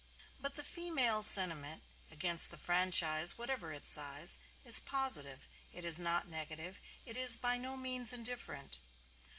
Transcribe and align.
But 0.39 0.55
the 0.55 0.63
female 0.63 1.21
sentiment 1.21 1.83
against 2.09 2.49
the 2.49 2.57
franchise, 2.57 3.37
whatever 3.37 3.71
its 3.71 3.91
size, 3.91 4.39
is 4.65 4.79
positive. 4.79 5.47
It 5.71 5.85
is 5.85 5.99
not 5.99 6.27
negative; 6.27 6.81
it 7.05 7.15
is 7.15 7.37
by 7.37 7.59
no 7.59 7.77
means 7.77 8.11
indifferent. 8.11 8.79